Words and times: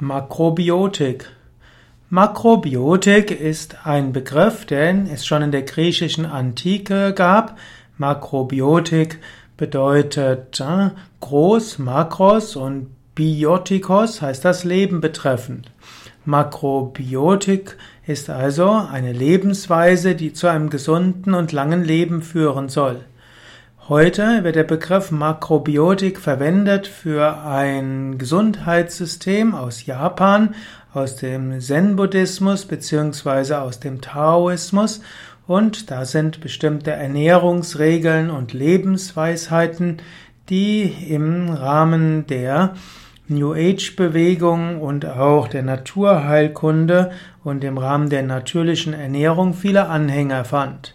Makrobiotik. 0.00 1.28
Makrobiotik 2.08 3.32
ist 3.32 3.84
ein 3.84 4.12
Begriff, 4.12 4.64
den 4.64 5.08
es 5.08 5.26
schon 5.26 5.42
in 5.42 5.50
der 5.50 5.62
griechischen 5.62 6.24
Antike 6.24 7.12
gab. 7.12 7.58
Makrobiotik 7.96 9.18
bedeutet 9.56 10.60
äh, 10.60 10.90
groß, 11.18 11.80
Makros 11.80 12.54
und 12.54 12.90
Biotikos 13.16 14.22
heißt 14.22 14.44
das 14.44 14.62
Leben 14.62 15.00
betreffend. 15.00 15.72
Makrobiotik 16.24 17.76
ist 18.06 18.30
also 18.30 18.70
eine 18.70 19.12
Lebensweise, 19.12 20.14
die 20.14 20.32
zu 20.32 20.46
einem 20.46 20.70
gesunden 20.70 21.34
und 21.34 21.50
langen 21.50 21.82
Leben 21.82 22.22
führen 22.22 22.68
soll. 22.68 23.00
Heute 23.88 24.44
wird 24.44 24.54
der 24.54 24.64
Begriff 24.64 25.10
Makrobiotik 25.10 26.20
verwendet 26.20 26.86
für 26.86 27.38
ein 27.42 28.18
Gesundheitssystem 28.18 29.54
aus 29.54 29.86
Japan, 29.86 30.54
aus 30.92 31.16
dem 31.16 31.58
Zen-Buddhismus 31.58 32.66
bzw. 32.66 33.54
aus 33.54 33.80
dem 33.80 34.02
Taoismus 34.02 35.00
und 35.46 35.90
da 35.90 36.04
sind 36.04 36.42
bestimmte 36.42 36.90
Ernährungsregeln 36.90 38.28
und 38.28 38.52
Lebensweisheiten, 38.52 40.02
die 40.50 40.82
im 41.08 41.48
Rahmen 41.48 42.26
der 42.26 42.74
New 43.26 43.54
Age 43.54 43.96
Bewegung 43.96 44.82
und 44.82 45.06
auch 45.06 45.48
der 45.48 45.62
Naturheilkunde 45.62 47.12
und 47.42 47.64
im 47.64 47.78
Rahmen 47.78 48.10
der 48.10 48.22
natürlichen 48.22 48.92
Ernährung 48.92 49.54
viele 49.54 49.88
Anhänger 49.88 50.44
fand. 50.44 50.94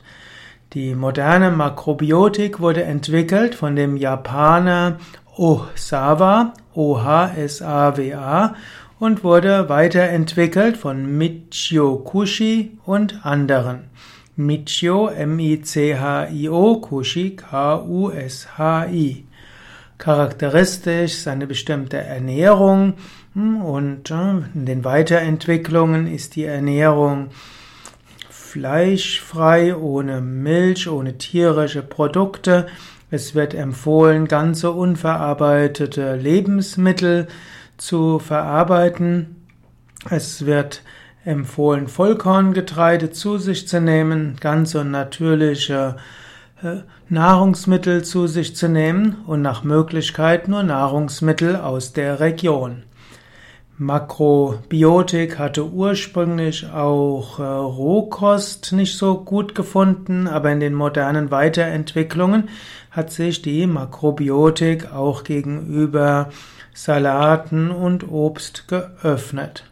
Die 0.74 0.96
moderne 0.96 1.52
Makrobiotik 1.52 2.60
wurde 2.60 2.84
entwickelt 2.84 3.54
von 3.54 3.76
dem 3.76 3.96
Japaner 3.96 4.98
Osawa, 5.38 6.56
O-H-S-A-W-A, 6.74 8.56
und 8.98 9.24
wurde 9.24 9.70
weiterentwickelt 9.70 10.78
von 10.78 11.16
Michio 11.16 11.98
Kushi 11.98 12.80
und 12.86 13.24
anderen. 13.24 13.84
Michio, 14.36 15.10
M-I-C-H-I-O, 15.10 16.78
Kushi, 16.78 17.36
K-U-S-H-I. 17.36 19.26
Charakteristisch 20.00 21.18
seine 21.18 21.46
bestimmte 21.46 21.98
Ernährung 21.98 22.94
hm, 23.36 23.62
und 23.62 24.10
äh, 24.10 24.42
in 24.56 24.66
den 24.66 24.84
Weiterentwicklungen 24.84 26.08
ist 26.08 26.36
die 26.36 26.46
Ernährung 26.46 27.30
fleischfrei, 28.54 29.76
ohne 29.76 30.22
Milch, 30.22 30.88
ohne 30.88 31.18
tierische 31.18 31.82
Produkte. 31.82 32.68
Es 33.10 33.34
wird 33.34 33.56
empfohlen, 33.56 34.28
ganze 34.28 34.72
unverarbeitete 34.72 36.16
Lebensmittel 36.16 37.28
zu 37.78 38.20
verarbeiten. 38.20 39.48
Es 40.08 40.46
wird 40.46 40.84
empfohlen, 41.26 41.88
Vollkorngetreide 41.88 43.10
zu 43.10 43.40
sich 43.40 43.68
zu 43.68 43.82
nehmen, 43.82 44.36
ganze 44.40 44.86
natürliche 44.86 45.96
äh, 46.62 46.82
Nahrungsmittel 47.10 48.04
zu 48.04 48.28
sich 48.28 48.56
zu 48.56 48.70
nehmen 48.70 49.16
und 49.26 49.42
nach 49.42 49.64
Möglichkeit 49.64 50.48
nur 50.48 50.62
Nahrungsmittel 50.62 51.56
aus 51.56 51.94
der 51.94 52.20
Region. 52.20 52.84
Makrobiotik 53.78 55.40
hatte 55.40 55.66
ursprünglich 55.66 56.70
auch 56.70 57.40
äh, 57.40 57.44
Rohkost 57.44 58.72
nicht 58.72 58.98
so 58.98 59.24
gut 59.24 59.56
gefunden, 59.56 60.28
aber 60.28 60.52
in 60.52 60.60
den 60.60 60.76
modernen 60.76 61.32
Weiterentwicklungen 61.32 62.50
hat 62.92 63.12
sich 63.12 63.42
die 63.42 63.66
Makrobiotik 63.66 64.92
auch 64.94 65.24
gegenüber 65.24 66.30
Salaten 66.74 67.72
und 67.72 68.08
Obst 68.08 68.68
geöffnet. 68.68 69.64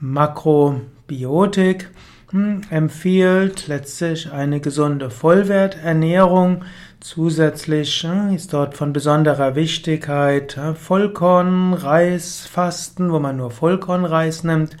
Makrobiotik 0.00 1.90
hm, 2.30 2.62
empfiehlt 2.70 3.68
letztlich 3.68 4.32
eine 4.32 4.58
gesunde 4.58 5.10
Vollwerternährung. 5.10 6.64
Zusätzlich 7.02 8.02
hm, 8.04 8.32
ist 8.32 8.52
dort 8.52 8.76
von 8.76 8.92
besonderer 8.92 9.56
Wichtigkeit 9.56 10.56
hm, 10.56 10.76
Vollkornreisfasten, 10.76 13.10
wo 13.10 13.18
man 13.18 13.38
nur 13.38 13.50
Vollkornreis 13.50 14.44
nimmt. 14.44 14.76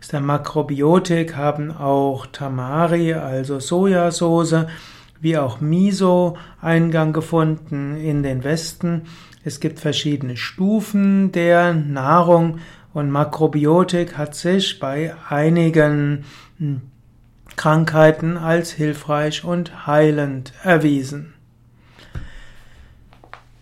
Aus 0.00 0.08
der 0.08 0.22
Makrobiotik 0.22 1.36
haben 1.36 1.70
auch 1.70 2.24
Tamari, 2.26 3.12
also 3.12 3.60
Sojasauce, 3.60 4.64
wie 5.20 5.36
auch 5.36 5.60
Miso 5.60 6.38
Eingang 6.62 7.12
gefunden 7.12 7.98
in 7.98 8.22
den 8.22 8.42
Westen. 8.42 9.02
Es 9.44 9.60
gibt 9.60 9.78
verschiedene 9.78 10.38
Stufen 10.38 11.30
der 11.30 11.74
Nahrung 11.74 12.60
und 12.94 13.10
Makrobiotik 13.10 14.16
hat 14.16 14.34
sich 14.34 14.78
bei 14.78 15.14
einigen 15.28 16.24
Krankheiten 17.56 18.38
als 18.38 18.70
hilfreich 18.70 19.44
und 19.44 19.86
heilend 19.86 20.54
erwiesen. 20.62 21.35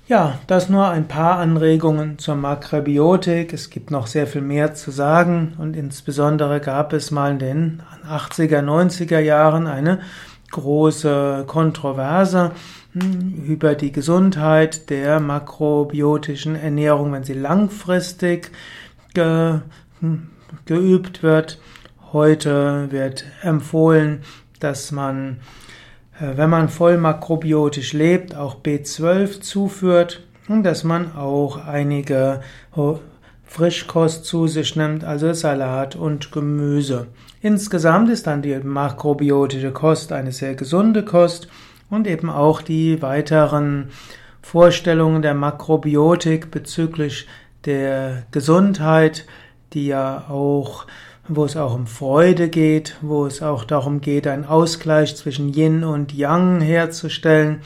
Ja, 0.07 0.39
das 0.49 0.69
nur 0.69 0.87
ein 0.87 1.09
paar 1.09 1.39
Anregungen 1.39 2.19
zur 2.19 2.35
Makrobiotik. 2.35 3.55
Es 3.55 3.71
gibt 3.71 3.91
noch 3.91 4.07
sehr 4.07 4.27
viel 4.27 4.43
mehr 4.43 4.75
zu 4.75 4.91
sagen 4.91 5.55
und 5.57 5.77
insbesondere 5.77 6.61
gab 6.61 6.93
es 6.93 7.11
mal 7.11 7.31
in 7.33 7.39
den 7.39 7.83
80er, 8.07 8.61
90er 8.61 9.21
Jahren 9.21 9.67
eine 9.67 10.01
große 10.51 11.45
Kontroverse 11.47 12.53
hm, 12.93 13.45
über 13.47 13.75
die 13.75 13.93
Gesundheit 13.93 14.91
der 14.91 15.21
makrobiotischen 15.21 16.55
Ernährung, 16.55 17.11
wenn 17.13 17.25
sie 17.25 17.33
langfristig 17.33 18.51
ge, 19.15 19.61
hm, 20.01 20.29
geübt 20.67 21.23
wird. 21.23 21.59
Heute 22.13 22.89
wird 22.91 23.25
empfohlen, 23.41 24.21
dass 24.61 24.93
man, 24.93 25.39
wenn 26.19 26.51
man 26.51 26.69
voll 26.69 26.97
makrobiotisch 26.97 27.93
lebt, 27.93 28.35
auch 28.35 28.61
B12 28.63 29.41
zuführt 29.41 30.23
und 30.49 30.63
dass 30.63 30.85
man 30.85 31.17
auch 31.17 31.67
einige 31.67 32.41
Frischkost 33.45 34.25
zu 34.25 34.47
sich 34.47 34.77
nimmt, 34.77 35.05
also 35.05 35.33
Salat 35.33 35.97
und 35.97 36.33
Gemüse. 36.33 37.09
Insgesamt 37.41 38.11
ist 38.11 38.27
dann 38.27 38.43
die 38.43 38.59
makrobiotische 38.59 39.73
Kost 39.73 40.13
eine 40.13 40.33
sehr 40.33 40.55
gesunde 40.55 41.05
Kost 41.05 41.49
und 41.91 42.07
eben 42.07 42.31
auch 42.31 42.63
die 42.63 43.03
weiteren 43.03 43.91
Vorstellungen 44.41 45.23
der 45.23 45.35
Makrobiotik 45.35 46.51
bezüglich 46.51 47.27
der 47.65 48.25
Gesundheit, 48.31 49.27
die 49.73 49.87
ja 49.87 50.27
auch 50.29 50.87
wo 51.29 51.45
es 51.45 51.57
auch 51.57 51.75
um 51.75 51.87
Freude 51.87 52.49
geht, 52.49 52.97
wo 53.01 53.27
es 53.27 53.43
auch 53.43 53.65
darum 53.65 54.01
geht, 54.01 54.27
einen 54.27 54.45
Ausgleich 54.45 55.17
zwischen 55.17 55.53
Yin 55.53 55.85
und 55.85 56.13
Yang 56.13 56.61
herzustellen, 56.61 57.61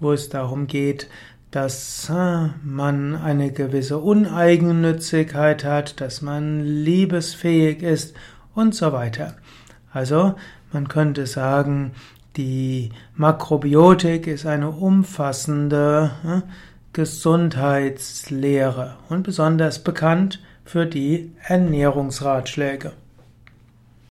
wo 0.00 0.12
es 0.12 0.28
darum 0.28 0.66
geht, 0.66 1.08
dass 1.50 2.10
äh, 2.10 2.48
man 2.64 3.14
eine 3.14 3.52
gewisse 3.52 3.98
Uneigennützigkeit 3.98 5.64
hat, 5.64 6.00
dass 6.00 6.20
man 6.20 6.64
liebesfähig 6.64 7.82
ist 7.82 8.14
und 8.54 8.74
so 8.74 8.92
weiter. 8.92 9.36
Also 9.92 10.34
man 10.72 10.88
könnte 10.88 11.28
sagen, 11.28 11.92
die 12.36 12.90
Makrobiotik 13.14 14.26
ist 14.26 14.46
eine 14.46 14.70
umfassende 14.70 16.10
äh, 16.24 16.40
Gesundheitslehre 16.92 18.96
und 19.08 19.22
besonders 19.22 19.78
bekannt 19.78 20.40
für 20.64 20.86
die 20.86 21.32
Ernährungsratschläge. 21.44 22.92